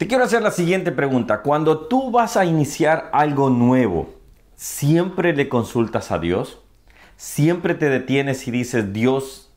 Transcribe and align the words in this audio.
Te 0.00 0.06
quiero 0.06 0.24
hacer 0.24 0.40
la 0.40 0.50
siguiente 0.50 0.92
pregunta. 0.92 1.42
Cuando 1.42 1.80
tú 1.80 2.10
vas 2.10 2.38
a 2.38 2.46
iniciar 2.46 3.10
algo 3.12 3.50
nuevo, 3.50 4.08
¿siempre 4.54 5.36
le 5.36 5.50
consultas 5.50 6.10
a 6.10 6.18
Dios? 6.18 6.58
¿Siempre 7.18 7.74
te 7.74 7.90
detienes 7.90 8.48
y 8.48 8.50
dices, 8.50 8.94
Dios, 8.94 9.52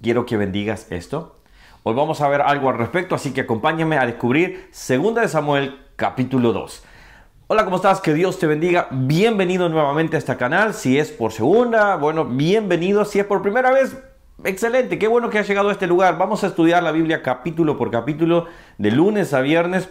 quiero 0.00 0.24
que 0.24 0.38
bendigas 0.38 0.90
esto? 0.90 1.42
Hoy 1.82 1.94
vamos 1.94 2.22
a 2.22 2.28
ver 2.28 2.40
algo 2.40 2.70
al 2.70 2.78
respecto, 2.78 3.14
así 3.14 3.34
que 3.34 3.42
acompáñame 3.42 3.98
a 3.98 4.06
descubrir 4.06 4.70
2 4.72 5.14
de 5.14 5.28
Samuel 5.28 5.78
capítulo 5.96 6.54
2. 6.54 6.84
Hola, 7.48 7.66
¿cómo 7.66 7.76
estás? 7.76 8.00
Que 8.00 8.14
Dios 8.14 8.38
te 8.38 8.46
bendiga. 8.46 8.88
Bienvenido 8.90 9.68
nuevamente 9.68 10.16
a 10.16 10.18
este 10.18 10.34
canal. 10.38 10.72
Si 10.72 10.98
es 10.98 11.10
por 11.10 11.30
segunda, 11.30 11.96
bueno, 11.96 12.24
bienvenido. 12.24 13.04
Si 13.04 13.18
es 13.18 13.26
por 13.26 13.42
primera 13.42 13.70
vez, 13.70 13.98
excelente. 14.44 14.98
Qué 14.98 15.08
bueno 15.08 15.30
que 15.30 15.38
has 15.38 15.48
llegado 15.48 15.68
a 15.68 15.72
este 15.72 15.86
lugar. 15.86 16.18
Vamos 16.18 16.44
a 16.44 16.48
estudiar 16.48 16.82
la 16.82 16.92
Biblia 16.92 17.22
capítulo 17.22 17.76
por 17.76 17.90
capítulo, 17.90 18.46
de 18.78 18.90
lunes 18.90 19.34
a 19.34 19.40
viernes. 19.40 19.88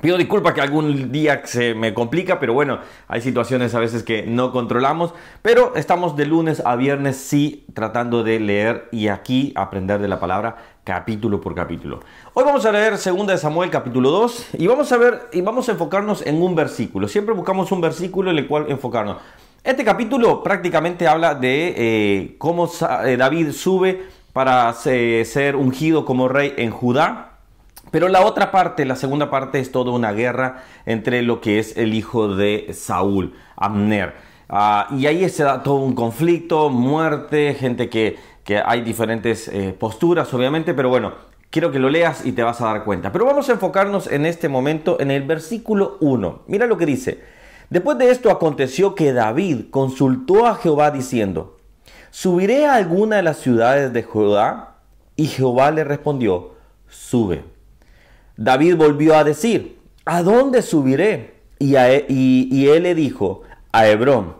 Pido 0.00 0.16
disculpas 0.16 0.54
que 0.54 0.62
algún 0.62 1.12
día 1.12 1.42
se 1.44 1.74
me 1.74 1.92
complica, 1.92 2.40
pero 2.40 2.54
bueno, 2.54 2.78
hay 3.08 3.20
situaciones 3.20 3.74
a 3.74 3.78
veces 3.78 4.02
que 4.02 4.24
no 4.26 4.50
controlamos. 4.50 5.12
Pero 5.42 5.74
estamos 5.76 6.16
de 6.16 6.24
lunes 6.24 6.62
a 6.64 6.76
viernes, 6.76 7.16
sí, 7.16 7.66
tratando 7.74 8.22
de 8.22 8.40
leer 8.40 8.88
y 8.90 9.08
aquí 9.08 9.52
aprender 9.54 10.00
de 10.00 10.08
la 10.08 10.18
palabra 10.18 10.56
capítulo 10.82 11.40
por 11.42 11.54
capítulo. 11.54 12.00
Hoy 12.32 12.44
vamos 12.44 12.64
a 12.64 12.72
leer 12.72 12.94
2 12.94 13.26
de 13.26 13.36
Samuel 13.36 13.70
capítulo 13.70 14.10
2 14.10 14.54
y 14.54 14.66
vamos 14.66 14.90
a 14.90 14.96
ver 14.96 15.28
y 15.32 15.42
vamos 15.42 15.68
a 15.68 15.72
enfocarnos 15.72 16.26
en 16.26 16.40
un 16.42 16.54
versículo. 16.54 17.06
Siempre 17.06 17.34
buscamos 17.34 17.70
un 17.70 17.82
versículo 17.82 18.30
en 18.30 18.38
el 18.38 18.48
cual 18.48 18.66
enfocarnos. 18.70 19.18
Este 19.64 19.84
capítulo 19.84 20.42
prácticamente 20.42 21.06
habla 21.06 21.36
de 21.36 21.74
eh, 21.76 22.34
cómo 22.38 22.68
eh, 23.04 23.16
David 23.16 23.52
sube 23.52 24.02
para 24.32 24.72
ser 24.72 25.54
ungido 25.54 26.04
como 26.04 26.26
rey 26.26 26.52
en 26.56 26.72
Judá. 26.72 27.38
Pero 27.92 28.08
la 28.08 28.22
otra 28.22 28.50
parte, 28.50 28.84
la 28.84 28.96
segunda 28.96 29.30
parte, 29.30 29.60
es 29.60 29.70
toda 29.70 29.92
una 29.92 30.10
guerra 30.10 30.64
entre 30.84 31.22
lo 31.22 31.40
que 31.40 31.60
es 31.60 31.76
el 31.76 31.94
hijo 31.94 32.34
de 32.34 32.70
Saúl, 32.72 33.34
Abner. 33.54 34.14
Ah, 34.48 34.88
y 34.90 35.06
ahí 35.06 35.28
se 35.28 35.44
da 35.44 35.62
todo 35.62 35.76
un 35.76 35.94
conflicto, 35.94 36.68
muerte, 36.68 37.54
gente 37.54 37.88
que 37.88 38.16
hay 38.64 38.80
diferentes 38.80 39.46
eh, 39.46 39.76
posturas, 39.78 40.34
obviamente, 40.34 40.74
pero 40.74 40.88
bueno, 40.88 41.12
quiero 41.50 41.70
que 41.70 41.78
lo 41.78 41.88
leas 41.88 42.26
y 42.26 42.32
te 42.32 42.42
vas 42.42 42.60
a 42.60 42.66
dar 42.66 42.82
cuenta. 42.82 43.12
Pero 43.12 43.26
vamos 43.26 43.48
a 43.48 43.52
enfocarnos 43.52 44.08
en 44.08 44.26
este 44.26 44.48
momento 44.48 44.98
en 44.98 45.12
el 45.12 45.22
versículo 45.22 45.98
1. 46.00 46.42
Mira 46.48 46.66
lo 46.66 46.76
que 46.76 46.86
dice. 46.86 47.41
Después 47.72 47.96
de 47.96 48.10
esto 48.10 48.30
aconteció 48.30 48.94
que 48.94 49.14
David 49.14 49.70
consultó 49.70 50.46
a 50.46 50.56
Jehová 50.56 50.90
diciendo, 50.90 51.56
¿subiré 52.10 52.66
a 52.66 52.74
alguna 52.74 53.16
de 53.16 53.22
las 53.22 53.38
ciudades 53.38 53.94
de 53.94 54.02
Judá? 54.02 54.74
Y 55.16 55.24
Jehová 55.28 55.70
le 55.70 55.82
respondió, 55.82 56.50
sube. 56.90 57.44
David 58.36 58.76
volvió 58.76 59.16
a 59.16 59.24
decir, 59.24 59.78
¿a 60.04 60.22
dónde 60.22 60.60
subiré? 60.60 61.40
Y, 61.58 61.76
e, 61.76 62.04
y 62.10 62.68
él 62.68 62.82
le 62.82 62.94
dijo, 62.94 63.40
a 63.72 63.86
Hebrón. 63.86 64.36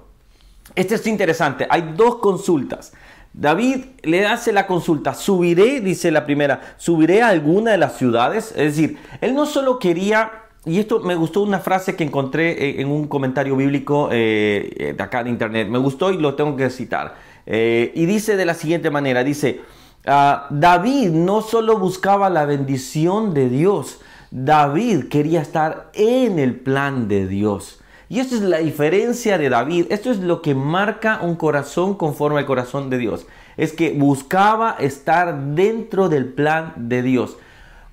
Este 0.74 0.96
es 0.96 1.06
interesante, 1.06 1.66
hay 1.70 1.94
dos 1.96 2.16
consultas. 2.16 2.92
David 3.32 3.84
le 4.02 4.26
hace 4.26 4.52
la 4.52 4.66
consulta, 4.66 5.14
subiré, 5.14 5.80
dice 5.80 6.10
la 6.10 6.26
primera, 6.26 6.74
subiré 6.76 7.22
a 7.22 7.28
alguna 7.28 7.70
de 7.70 7.78
las 7.78 7.96
ciudades. 7.96 8.52
Es 8.54 8.76
decir, 8.76 8.98
él 9.22 9.34
no 9.34 9.46
solo 9.46 9.78
quería, 9.78 10.41
y 10.64 10.78
esto 10.78 11.00
me 11.00 11.16
gustó 11.16 11.42
una 11.42 11.58
frase 11.58 11.96
que 11.96 12.04
encontré 12.04 12.52
eh, 12.52 12.80
en 12.80 12.88
un 12.88 13.08
comentario 13.08 13.56
bíblico 13.56 14.08
eh, 14.12 14.72
eh, 14.76 14.94
de 14.96 15.02
acá 15.02 15.24
de 15.24 15.30
internet, 15.30 15.68
me 15.68 15.78
gustó 15.78 16.12
y 16.12 16.18
lo 16.18 16.34
tengo 16.34 16.56
que 16.56 16.70
citar. 16.70 17.16
y 17.46 18.06
dice 18.06 18.36
de 18.36 18.44
la 18.44 18.54
siguiente 18.54 18.90
manera, 18.90 19.24
dice, 19.24 19.60
ah, 20.06 20.46
David 20.50 21.10
no 21.10 21.42
solo 21.42 21.78
buscaba 21.78 22.30
la 22.30 22.44
bendición 22.44 23.34
de 23.34 23.48
Dios, 23.48 24.00
David 24.30 25.08
quería 25.08 25.42
estar 25.42 25.90
en 25.94 26.38
el 26.38 26.54
plan 26.54 27.08
de 27.08 27.26
Dios. 27.26 27.80
Y 28.08 28.20
esto 28.20 28.34
es 28.34 28.42
la 28.42 28.58
diferencia 28.58 29.38
de 29.38 29.48
David. 29.48 29.86
Esto 29.88 30.10
es 30.10 30.18
lo 30.18 30.42
que 30.42 30.54
marca 30.54 31.20
un 31.22 31.34
corazón 31.34 31.94
conforme 31.94 32.40
al 32.40 32.44
corazón 32.44 32.90
de 32.90 32.98
Dios. 32.98 33.26
Es 33.56 33.72
que 33.72 33.92
buscaba 33.92 34.76
estar 34.78 35.54
dentro 35.54 36.10
del 36.10 36.26
plan 36.26 36.74
de 36.76 37.00
Dios. 37.00 37.38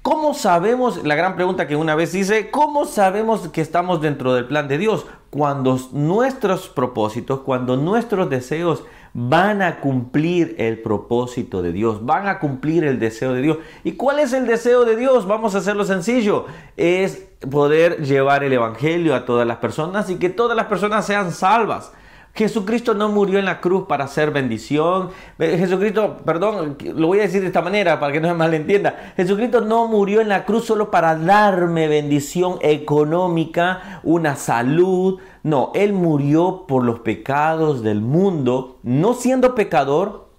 ¿Cómo 0.10 0.34
sabemos, 0.34 1.06
la 1.06 1.14
gran 1.14 1.36
pregunta 1.36 1.68
que 1.68 1.76
una 1.76 1.94
vez 1.94 2.16
hice, 2.16 2.50
cómo 2.50 2.86
sabemos 2.86 3.48
que 3.50 3.62
estamos 3.62 4.02
dentro 4.02 4.34
del 4.34 4.48
plan 4.48 4.68
de 4.68 4.80
Dios? 4.80 5.06
Cuando 5.30 5.80
nuestros 5.92 6.68
propósitos, 6.68 7.42
cuando 7.42 7.78
nuestros 7.78 8.28
deseos 8.28 8.84
van 9.14 9.62
a 9.62 9.82
cumplir 9.82 10.56
el 10.58 10.82
propósito 10.82 11.62
de 11.62 11.74
Dios, 11.74 12.04
van 12.08 12.28
a 12.28 12.40
cumplir 12.40 12.86
el 12.86 12.98
deseo 12.98 13.34
de 13.34 13.44
Dios. 13.44 13.58
¿Y 13.84 13.92
cuál 13.92 14.18
es 14.18 14.34
el 14.34 14.48
deseo 14.48 14.84
de 14.84 14.96
Dios? 14.96 15.28
Vamos 15.28 15.54
a 15.54 15.60
hacerlo 15.60 15.84
sencillo. 15.84 16.48
Es 16.76 17.28
poder 17.52 18.04
llevar 18.04 18.44
el 18.44 18.54
Evangelio 18.54 19.14
a 19.14 19.26
todas 19.26 19.46
las 19.46 19.58
personas 19.58 20.10
y 20.10 20.16
que 20.16 20.30
todas 20.30 20.58
las 20.58 20.66
personas 20.66 21.06
sean 21.06 21.32
salvas. 21.32 21.92
Jesucristo 22.40 22.94
no 22.94 23.10
murió 23.10 23.38
en 23.38 23.44
la 23.44 23.60
cruz 23.60 23.86
para 23.86 24.06
hacer 24.06 24.32
bendición. 24.32 25.10
Jesucristo, 25.38 26.20
perdón, 26.24 26.78
lo 26.96 27.08
voy 27.08 27.20
a 27.20 27.24
decir 27.24 27.42
de 27.42 27.48
esta 27.48 27.62
manera 27.62 28.00
para 28.00 28.14
que 28.14 28.22
no 28.22 28.30
se 28.30 28.34
malentienda. 28.34 29.14
Jesucristo 29.18 29.60
no 29.60 29.90
murió 29.90 30.22
en 30.22 30.30
la 30.30 30.46
cruz 30.46 30.64
solo 30.64 30.90
para 30.90 31.18
darme 31.18 31.90
bendición 31.90 32.58
económica, 32.62 34.00
una 34.04 34.38
salud. 34.38 35.20
No, 35.44 35.74
Él 35.76 35.92
murió 35.92 36.64
por 36.66 36.86
los 36.86 37.02
pecados 37.02 37.84
del 37.84 38.00
mundo, 38.00 38.80
no 38.84 39.16
siendo 39.16 39.54
pecador, 39.54 40.30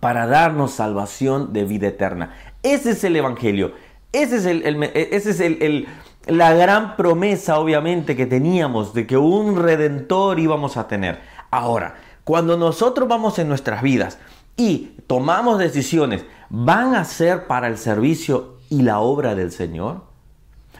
para 0.00 0.26
darnos 0.26 0.72
salvación 0.72 1.52
de 1.52 1.62
vida 1.66 1.86
eterna. 1.86 2.34
Ese 2.64 2.90
es 2.90 3.04
el 3.04 3.14
Evangelio. 3.14 3.74
Ese 4.10 4.36
es, 4.38 4.46
el, 4.46 4.82
ese 4.92 5.30
es 5.30 5.40
el, 5.40 5.86
la 6.26 6.52
gran 6.54 6.96
promesa, 6.96 7.58
obviamente, 7.58 8.16
que 8.16 8.26
teníamos 8.26 8.92
de 8.92 9.06
que 9.06 9.16
un 9.16 9.56
redentor 9.56 10.40
íbamos 10.40 10.76
a 10.76 10.88
tener. 10.88 11.20
Ahora, 11.54 11.94
cuando 12.24 12.56
nosotros 12.56 13.08
vamos 13.08 13.38
en 13.38 13.46
nuestras 13.46 13.80
vidas 13.80 14.18
y 14.56 14.96
tomamos 15.06 15.60
decisiones, 15.60 16.24
¿van 16.50 16.96
a 16.96 17.04
ser 17.04 17.46
para 17.46 17.68
el 17.68 17.78
servicio 17.78 18.56
y 18.70 18.82
la 18.82 18.98
obra 18.98 19.36
del 19.36 19.52
Señor? 19.52 20.00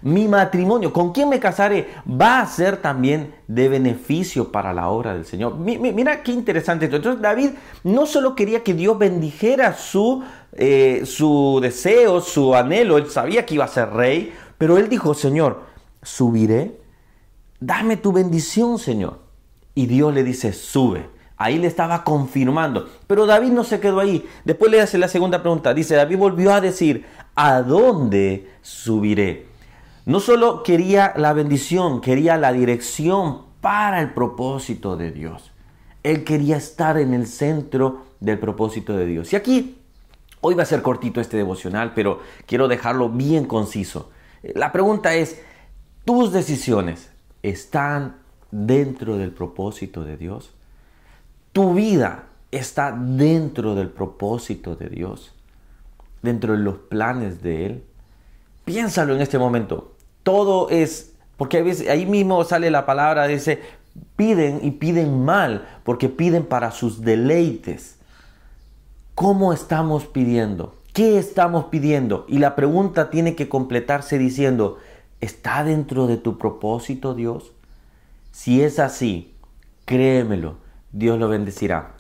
Mi 0.03 0.27
matrimonio, 0.27 0.93
¿con 0.93 1.13
quién 1.13 1.29
me 1.29 1.39
casaré? 1.39 1.91
Va 2.11 2.41
a 2.41 2.47
ser 2.49 2.79
también 2.79 3.37
de 3.47 3.69
beneficio 3.69 4.51
para 4.51 4.73
la 4.73 4.89
obra 4.89 5.15
del 5.15 5.25
Señor. 5.25 5.57
Mira 5.57 6.25
qué 6.25 6.33
interesante 6.33 6.87
esto. 6.87 6.97
Entonces 6.97 7.23
David 7.23 7.51
no 7.85 8.05
solo 8.05 8.35
quería 8.35 8.65
que 8.65 8.75
Dios 8.75 8.99
bendijera 8.99 9.75
su, 9.75 10.25
eh, 10.55 11.03
su 11.05 11.61
deseo, 11.63 12.21
su 12.21 12.53
anhelo, 12.53 12.99
él 12.99 13.09
sabía 13.11 13.47
que 13.47 13.55
iba 13.55 13.65
a 13.65 13.69
ser 13.69 13.91
rey, 13.91 14.35
pero 14.59 14.77
él 14.77 14.89
dijo, 14.89 15.15
Señor, 15.15 15.63
subiré, 16.03 16.81
dame 17.61 17.97
tu 17.97 18.11
bendición, 18.11 18.81
Señor 18.81 19.24
y 19.75 19.87
Dios 19.87 20.15
le 20.15 20.23
dice, 20.23 20.53
sube. 20.53 21.09
Ahí 21.37 21.59
le 21.59 21.67
estaba 21.67 22.05
confirmando. 22.05 22.89
Pero 23.07 23.27
David 23.27 23.51
no 23.51 23.65
se 23.65 23.81
quedó 23.81 24.01
ahí. 24.01 24.27
Después 24.45 24.71
le 24.71 24.81
hace 24.81 24.99
la 24.99 25.09
segunda 25.09 25.43
pregunta. 25.43 25.75
Dice, 25.75 25.97
David 25.97 26.19
volvió 26.19 26.55
a 26.55 26.61
decir, 26.61 27.05
¿a 27.35 27.61
dónde 27.63 28.49
subiré? 28.63 29.47
No 30.07 30.21
solo 30.21 30.63
quería 30.63 31.13
la 31.17 31.33
bendición, 31.33 32.01
quería 32.01 32.37
la 32.37 32.53
dirección 32.53 33.43
para 33.61 34.01
el 34.01 34.13
propósito 34.13 34.97
de 34.97 35.11
Dios. 35.11 35.51
Él 36.03 36.23
quería 36.23 36.59
estar 36.59 36.99
en 36.99 37.15
el 37.15 37.27
centro 37.27 38.05
del 38.21 38.39
propósito 38.39 38.97
de 38.97 39.07
Dios. 39.07 39.33
Y 39.33 39.37
aquí, 39.37 39.79
hoy 40.41 40.55
va 40.55 40.63
a 40.63 40.67
ser 40.67 40.83
cortito 40.83 41.21
este 41.21 41.39
devocional, 41.39 41.95
pero 41.95 42.21
quiero 42.47 42.69
dejarlo 42.69 43.09
bien 43.09 43.47
conciso. 43.47 44.11
La 44.43 44.71
pregunta 44.71 45.15
es, 45.15 45.41
¿tus 46.05 46.33
decisiones 46.33 47.11
están 47.43 48.24
dentro 48.55 49.19
del 49.19 49.33
propósito 49.33 50.05
de 50.05 50.17
Dios? 50.17 50.51
¿Tu 51.53 51.75
vida 51.75 52.27
está 52.53 52.93
dentro 52.93 53.75
del 53.75 53.89
propósito 53.89 54.77
de 54.77 54.89
Dios? 54.89 55.35
¿Dentro 56.23 56.53
de 56.53 56.61
los 56.61 56.77
planes 56.77 57.43
de 57.43 57.67
Él? 57.67 57.85
Piénsalo 58.65 59.15
en 59.15 59.21
este 59.21 59.39
momento. 59.39 59.93
Todo 60.23 60.71
es, 60.71 61.15
porque 61.37 61.59
ahí 61.91 62.07
mismo 62.07 62.45
sale 62.45 62.71
la 62.71 62.87
palabra, 62.87 63.27
dice, 63.27 63.61
piden 64.17 64.61
y 64.63 64.71
piden 64.71 65.25
mal, 65.25 65.67
porque 65.83 66.09
piden 66.09 66.45
para 66.47 66.71
sus 66.71 67.03
deleites. 67.03 67.99
¿Cómo 69.15 69.53
estamos 69.53 70.07
pidiendo? 70.07 70.77
¿Qué 70.93 71.19
estamos 71.19 71.67
pidiendo? 71.67 72.25
Y 72.29 72.39
la 72.39 72.55
pregunta 72.55 73.11
tiene 73.11 73.35
que 73.35 73.49
completarse 73.49 74.17
diciendo, 74.17 74.79
¿está 75.21 75.65
dentro 75.65 76.07
de 76.07 76.17
tu 76.17 76.39
propósito 76.39 77.15
Dios? 77.15 77.54
Si 78.35 78.61
es 78.61 78.81
así, 78.81 79.33
créemelo, 79.85 80.57
Dios 80.91 81.21
lo 81.21 81.29
bendecirá. 81.29 81.95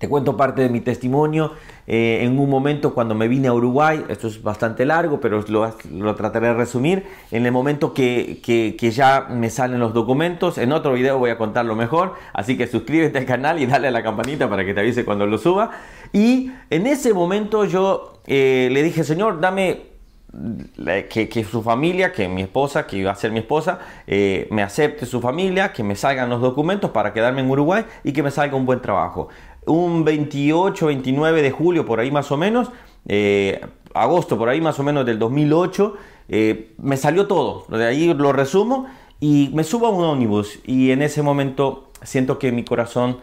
Te 0.00 0.08
cuento 0.08 0.36
parte 0.36 0.62
de 0.62 0.68
mi 0.68 0.80
testimonio. 0.80 1.52
Eh, 1.86 2.18
en 2.22 2.40
un 2.40 2.50
momento 2.50 2.92
cuando 2.92 3.14
me 3.14 3.28
vine 3.28 3.46
a 3.46 3.52
Uruguay, 3.52 4.04
esto 4.08 4.26
es 4.26 4.42
bastante 4.42 4.84
largo, 4.84 5.20
pero 5.20 5.44
lo, 5.46 6.14
trataré 6.16 6.48
de 6.48 6.54
resumir. 6.54 7.06
En 7.30 7.46
el 7.46 7.52
momento 7.52 7.94
que, 7.94 8.40
que, 8.42 8.90
ya 8.90 9.28
me 9.30 9.48
salen 9.48 9.78
los 9.78 9.94
documentos, 9.94 10.58
en 10.58 10.72
otro 10.72 10.94
video 10.94 11.18
voy 11.18 11.30
a 11.30 11.38
contarlo 11.38 11.76
mejor. 11.76 12.14
Así 12.32 12.56
que 12.56 12.66
suscríbete 12.66 13.18
al 13.18 13.24
canal 13.24 13.62
y 13.62 13.66
dale 13.66 13.86
a 13.86 13.90
la 13.92 14.02
campanita 14.02 14.50
para 14.50 14.64
que 14.64 14.74
te 14.74 14.80
avise 14.80 15.04
cuando 15.04 15.24
lo 15.24 15.38
suba. 15.38 15.70
Y 16.12 16.50
en 16.70 16.88
ese 16.88 17.14
momento 17.14 17.64
yo 17.64 18.20
eh, 18.26 18.70
le 18.72 18.82
dije, 18.82 19.04
Señor, 19.04 19.40
dame 19.40 19.89
que, 20.32 21.44
su 21.44 21.62
familia, 21.62 22.12
que 22.12 22.28
mi 22.28 22.42
esposa, 22.42 22.86
que 22.86 22.98
iba 22.98 23.10
a 23.10 23.14
ser 23.14 23.32
mi 23.32 23.40
esposa, 23.40 23.80
eh, 24.06 24.46
me 24.50 24.62
acepte 24.62 25.06
su 25.06 25.20
familia, 25.20 25.72
que 25.72 25.82
me 25.82 25.96
salgan 25.96 26.30
los 26.30 26.40
documentos 26.40 26.90
para 26.90 27.12
quedarme 27.12 27.40
en 27.40 27.50
Uruguay 27.50 27.84
y 28.04 28.12
que 28.12 28.22
me 28.22 28.30
salga 28.30 28.56
un 28.56 28.66
buen 28.66 28.80
trabajo. 28.80 29.28
Un 29.66 30.04
28, 30.04 30.86
29 30.86 31.42
de 31.42 31.50
julio, 31.50 31.84
por 31.84 32.00
ahí 32.00 32.10
más 32.10 32.30
o 32.30 32.36
menos, 32.36 32.70
eh, 33.08 33.60
agosto, 33.94 34.38
por 34.38 34.48
ahí 34.48 34.60
más 34.60 34.78
o 34.78 34.82
menos 34.82 35.04
del 35.04 35.18
2008, 35.18 35.96
eh, 36.28 36.74
me 36.78 36.96
salió 36.96 37.26
todo. 37.26 37.66
De 37.68 37.84
ahí 37.84 38.14
lo 38.14 38.32
resumo 38.32 38.86
y 39.18 39.50
me 39.52 39.64
subo 39.64 39.88
a 39.88 39.90
un 39.90 40.04
ómnibus 40.04 40.60
y 40.64 40.92
en 40.92 41.02
ese 41.02 41.22
momento 41.22 41.90
siento 42.02 42.38
que 42.38 42.52
mi 42.52 42.64
corazón 42.64 43.18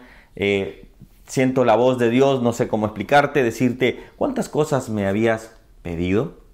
siento 1.26 1.64
la 1.64 1.74
voz 1.74 1.98
de 1.98 2.10
Dios, 2.10 2.42
no 2.42 2.52
sé 2.52 2.68
cómo 2.68 2.86
explicarte, 2.86 3.42
decirte 3.42 4.04
cuántas 4.16 4.48
cosas 4.48 4.88
me 4.88 5.06
habías 5.06 5.56
pedido. 5.82 6.47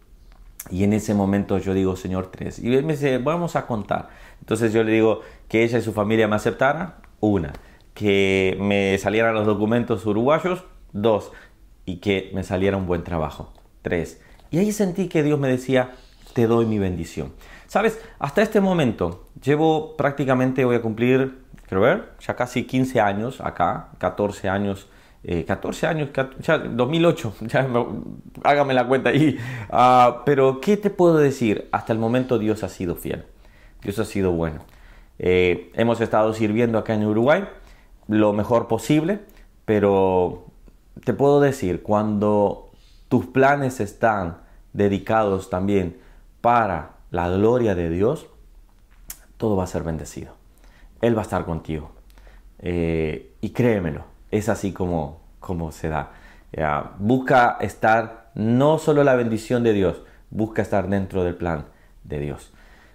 Y 0.71 0.85
en 0.85 0.93
ese 0.93 1.15
momento 1.15 1.59
yo 1.59 1.75
digo, 1.75 1.97
Señor, 1.97 2.31
tres. 2.31 2.59
Y 2.59 2.75
él 2.75 2.85
me 2.85 2.95
dice, 2.95 3.19
vamos 3.19 3.57
a 3.57 3.67
contar. 3.67 4.09
Entonces 4.41 4.73
yo 4.73 4.83
le 4.83 4.93
digo 4.93 5.21
que 5.49 5.63
ella 5.63 5.79
y 5.79 5.83
su 5.83 5.93
familia 5.93 6.29
me 6.29 6.37
aceptaran, 6.37 6.95
una. 7.21 7.53
Que 7.93 8.57
me 8.61 8.97
salieran 8.99 9.35
los 9.35 9.47
documentos 9.47 10.05
uruguayos, 10.07 10.65
dos. 10.93 11.33
Y 11.85 11.97
que 11.97 12.31
me 12.35 12.43
saliera 12.45 12.77
un 12.77 12.87
buen 12.87 13.05
trabajo, 13.05 13.53
tres. 13.83 14.21
Y 14.51 14.59
ahí 14.59 14.73
sentí 14.73 15.09
que 15.09 15.23
Dios 15.23 15.39
me 15.39 15.49
decía, 15.49 15.93
te 16.33 16.47
doy 16.47 16.67
mi 16.67 16.79
bendición. 16.79 17.33
Sabes, 17.67 18.01
hasta 18.19 18.43
este 18.43 18.61
momento 18.61 19.27
llevo 19.43 19.97
prácticamente, 19.97 20.65
voy 20.65 20.77
a 20.77 20.83
cumplir 20.83 21.45
quiero 21.67 21.83
ver, 21.83 22.13
ya 22.21 22.37
casi 22.37 22.65
15 22.65 23.01
años 23.01 23.41
acá, 23.41 23.89
14 23.99 24.49
años, 24.49 24.89
14 25.47 25.87
eh, 25.87 25.89
años, 25.89 26.09
ya 26.41 26.59
2008, 26.59 27.35
ya 27.43 27.69
hágame 28.43 28.75
la 28.75 28.87
cuenta 28.87 29.11
ahí. 29.11 29.39
Ah, 29.71 30.23
pero, 30.27 30.61
¿qué 30.61 30.77
te 30.77 30.91
puedo 30.91 31.17
decir? 31.17 31.69
Hasta 31.73 31.93
el 31.93 31.99
momento 31.99 32.39
Dios 32.39 32.63
ha 32.63 32.69
sido 32.69 32.95
fiel, 32.95 33.25
Dios 33.83 33.99
ha 33.99 34.05
sido 34.05 34.33
bueno. 34.33 34.61
Eh, 35.19 35.71
hemos 35.75 36.01
estado 36.01 36.35
sirviendo 36.35 36.79
acá 36.79 36.95
en 36.95 37.07
Uruguay 37.07 37.45
lo 38.09 38.33
mejor 38.33 38.69
posible, 38.69 39.21
pero 39.65 40.47
te 41.05 41.15
puedo 41.15 41.41
decir, 41.41 41.83
cuando 41.83 42.71
tus 43.09 43.27
planes 43.27 43.81
están 43.81 44.39
dedicados 44.73 45.51
también 45.51 45.99
para 46.41 46.97
la 47.11 47.29
gloria 47.29 47.75
de 47.75 47.89
Dios, 47.91 48.27
todo 49.37 49.57
va 49.57 49.65
a 49.65 49.69
ser 49.69 49.83
bendecido. 49.83 50.35
Él 51.01 51.17
va 51.17 51.21
a 51.21 51.23
estar 51.23 51.45
contigo. 51.45 51.93
Eh, 52.59 53.35
y 53.41 53.51
créemelo, 53.51 54.05
es 54.39 54.49
así 54.49 54.73
como, 54.73 55.21
como 55.41 55.73
se 55.73 55.89
da. 55.89 56.11
busca 56.99 57.57
estar, 57.61 58.31
no 58.35 58.79
solo 58.79 59.05
la 59.05 59.15
bendición 59.15 59.63
de 59.63 59.73
Dios, 59.73 60.03
busca 60.31 60.63
estar 60.63 60.89
dentro 60.89 61.25
del 61.25 61.37
plan 61.37 61.67
de 62.03 62.19
Dios. 62.19 62.53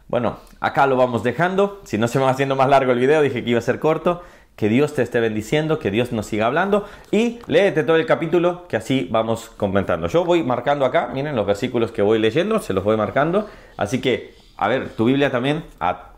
Bueno, 0.08 0.38
acá 0.60 0.88
lo 0.88 0.98
vamos 0.98 1.24
dejando. 1.24 1.82
Si 1.86 1.98
no 1.98 2.08
se 2.08 2.20
me 2.20 2.26
va 2.26 2.32
haciendo 2.32 2.56
más 2.56 2.68
largo 2.68 2.92
el 2.92 3.00
video, 3.00 3.22
dije 3.22 3.44
que 3.44 3.52
iba 3.52 3.60
a 3.60 3.62
ser 3.62 3.80
corto. 3.80 4.22
Que 4.56 4.68
Dios 4.68 4.94
te 4.94 5.02
esté 5.04 5.22
bendiciendo, 5.22 5.80
que 5.80 5.90
Dios 5.90 6.12
nos 6.12 6.26
siga 6.26 6.48
hablando 6.48 6.86
y 7.12 7.40
léete 7.48 7.84
todo 7.84 7.96
el 7.96 8.06
capítulo 8.06 8.68
que 8.68 8.76
así 8.76 9.08
vamos 9.10 9.50
comentando. 9.56 10.08
Yo 10.08 10.26
voy 10.26 10.44
marcando 10.44 10.84
acá, 10.84 11.12
miren 11.14 11.38
los 11.38 11.46
versículos 11.46 11.94
que 11.94 12.02
voy 12.02 12.20
leyendo, 12.20 12.60
se 12.60 12.74
los 12.74 12.84
voy 12.84 12.98
marcando. 12.98 13.48
Así 13.78 14.02
que 14.02 14.34
a 14.62 14.68
ver, 14.68 14.90
tu 14.90 15.06
Biblia 15.06 15.32
también, 15.32 15.64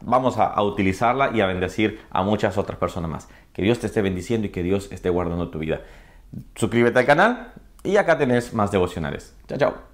vamos 0.02 0.40
a, 0.40 0.60
utilizarla 0.64 1.30
y 1.32 1.42
a 1.42 1.46
bendecir 1.46 2.02
a 2.10 2.24
muchas 2.24 2.58
otras 2.58 2.80
personas 2.80 3.12
más. 3.12 3.30
Que 3.54 3.62
Dios 3.62 3.78
te 3.78 3.86
esté 3.86 4.02
bendiciendo 4.02 4.48
y 4.48 4.50
que 4.50 4.64
Dios 4.64 4.92
esté 4.92 5.12
guardando 5.12 5.50
tu 5.50 5.60
vida. 5.60 5.82
Suscríbete 6.56 6.98
al 6.98 7.06
canal 7.06 7.54
y 7.84 7.98
acá 7.98 8.18
tenés 8.18 8.52
más 8.56 8.72
devocionales. 8.72 9.36
Chao, 9.48 9.60
chao. 9.60 9.91